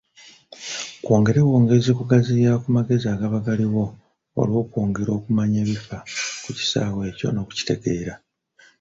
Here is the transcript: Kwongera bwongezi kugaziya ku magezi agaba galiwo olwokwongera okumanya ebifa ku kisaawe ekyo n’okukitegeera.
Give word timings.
Kwongera 1.03 1.39
bwongezi 1.47 1.91
kugaziya 1.99 2.51
ku 2.61 2.67
magezi 2.77 3.05
agaba 3.13 3.45
galiwo 3.47 3.83
olwokwongera 4.41 5.11
okumanya 5.17 5.57
ebifa 5.63 5.97
ku 6.43 6.49
kisaawe 6.57 7.01
ekyo 7.11 7.27
n’okukitegeera. 7.31 8.13